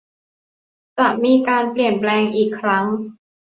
[0.97, 2.85] จะมีการเปลี่ยนแปลงอีกครั้ง